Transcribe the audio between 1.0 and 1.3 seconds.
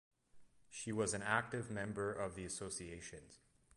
an